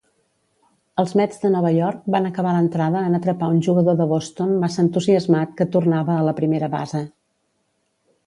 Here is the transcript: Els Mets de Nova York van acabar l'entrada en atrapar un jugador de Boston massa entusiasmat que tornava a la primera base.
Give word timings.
Els 1.01 1.11
Mets 1.19 1.35
de 1.41 1.49
Nova 1.55 1.73
York 1.73 2.07
van 2.15 2.27
acabar 2.29 2.53
l'entrada 2.55 3.03
en 3.09 3.17
atrapar 3.17 3.49
un 3.57 3.61
jugador 3.67 3.99
de 3.99 4.07
Boston 4.13 4.53
massa 4.63 4.81
entusiasmat 4.85 5.53
que 5.59 5.67
tornava 5.77 6.15
a 6.15 6.27
la 6.29 6.35
primera 6.41 6.71
base. 6.79 7.03